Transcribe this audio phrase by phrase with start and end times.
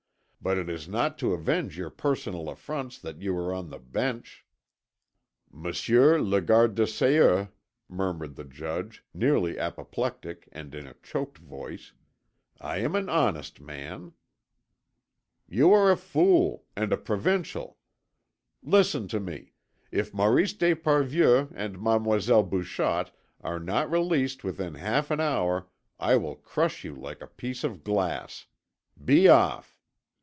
[0.43, 4.43] But it is not to avenge your personal affronts that you are on the Bench."
[5.51, 7.49] "Monsieur le Garde des Sceaux,"
[7.87, 11.93] murmured the Judge, nearly apoplectic and in a choked voice.
[12.59, 14.13] "I am an honest man."
[15.47, 16.65] "You are a fool...
[16.75, 17.77] and a provincial.
[18.63, 19.53] Listen to me;
[19.91, 23.11] if Maurice d'Esparvieu and Mademoiselle Bouchotte
[23.41, 27.83] are not released within half an hour I will crush you like a piece of
[27.83, 28.47] glass.
[29.05, 29.77] Be off!"